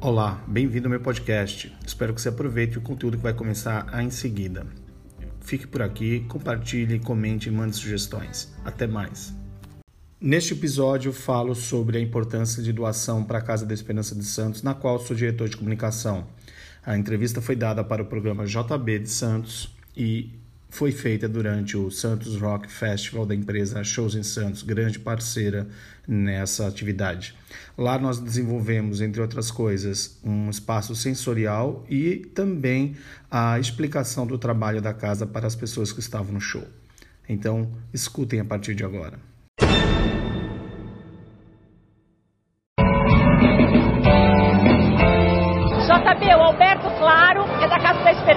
[0.00, 1.76] Olá, bem-vindo ao meu podcast.
[1.84, 4.64] Espero que você aproveite o conteúdo que vai começar em seguida.
[5.40, 8.54] Fique por aqui, compartilhe, comente e mande sugestões.
[8.64, 9.34] Até mais.
[10.20, 14.62] Neste episódio falo sobre a importância de doação para a Casa da Esperança de Santos,
[14.62, 16.28] na qual sou diretor de comunicação.
[16.86, 20.30] A entrevista foi dada para o programa JB de Santos e
[20.68, 25.66] foi feita durante o Santos Rock Festival da empresa Shows em Santos, grande parceira
[26.06, 27.34] nessa atividade.
[27.76, 32.96] Lá nós desenvolvemos, entre outras coisas, um espaço sensorial e também
[33.30, 36.66] a explicação do trabalho da casa para as pessoas que estavam no show.
[37.28, 39.18] Então, escutem a partir de agora.
[45.88, 46.87] JB, o Alberto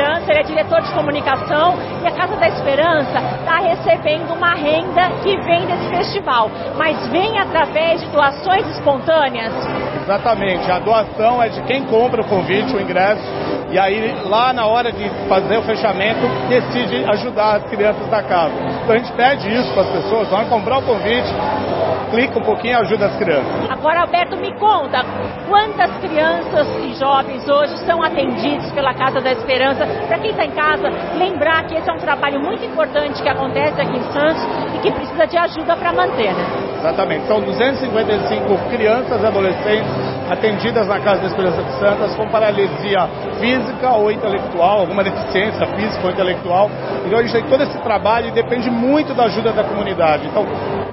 [0.00, 5.10] Esperança, ele é diretor de comunicação e a Casa da Esperança está recebendo uma renda
[5.22, 9.52] que vem desse festival, mas vem através de doações espontâneas.
[10.02, 13.22] Exatamente, a doação é de quem compra o convite, o ingresso,
[13.70, 18.54] e aí lá na hora de fazer o fechamento decide ajudar as crianças da casa.
[18.82, 21.28] Então a gente pede isso para as pessoas, vão comprar o convite,
[22.10, 23.70] clica um pouquinho e ajuda as crianças.
[23.70, 25.04] Agora, Alberto, me conta
[25.48, 29.86] quantas crianças e jovens hoje são atendidos pela Casa da Esperança.
[30.06, 33.80] Para quem está em casa, lembrar que esse é um trabalho muito importante que acontece
[33.80, 34.42] aqui em Santos
[34.74, 36.44] e que precisa de ajuda para manter, né?
[36.78, 37.26] Exatamente.
[37.26, 43.08] São 255 crianças e adolescentes atendidas na Casa da Esperança de Santos com paralisia
[43.40, 46.70] física ou intelectual, alguma deficiência física ou intelectual.
[47.04, 50.26] Então a gente tem todo esse trabalho e depende muito da ajuda da comunidade.
[50.28, 50.46] Então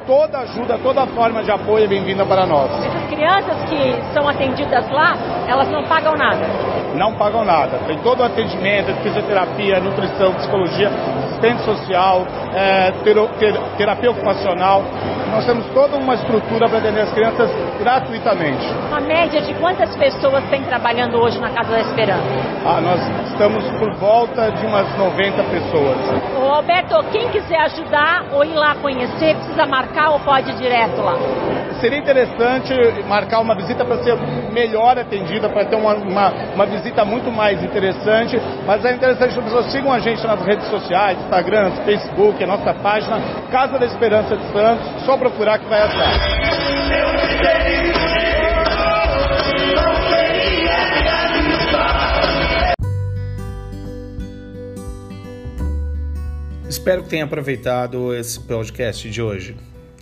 [0.07, 2.71] toda ajuda, toda forma de apoio é bem-vinda para nós.
[2.71, 5.15] Essas crianças que são atendidas lá,
[5.47, 6.41] elas não pagam nada?
[6.95, 7.77] Não pagam nada.
[7.85, 10.89] Tem todo o atendimento, fisioterapia, nutrição, psicologia,
[11.25, 12.91] assistente social, é,
[13.77, 14.83] terapia ocupacional.
[15.37, 18.65] Nós temos toda uma estrutura para atender as crianças gratuitamente.
[18.87, 22.23] Uma média de quantas pessoas tem trabalhando hoje na Casa da Esperança?
[22.65, 25.97] Ah, nós estamos por volta de umas 90 pessoas.
[26.41, 31.03] Ô Alberto, quem quiser ajudar ou ir lá conhecer, precisa marcar ou pode ir direto
[31.03, 31.13] lá?
[31.79, 32.73] Seria interessante
[33.07, 34.15] marcar uma visita para ser
[34.51, 38.35] melhor atendida, para ter uma, uma, uma, visita muito mais interessante.
[38.65, 42.47] Mas é interessante que as pessoas sigam a gente nas redes sociais, Instagram, Facebook, a
[42.47, 43.19] nossa página
[43.51, 45.05] Casa da Esperança de Santos.
[45.05, 46.47] Só procurar que vai achar.
[56.67, 59.55] Espero que tenha aproveitado esse podcast de hoje.